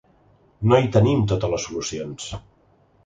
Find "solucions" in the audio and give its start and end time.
1.69-2.27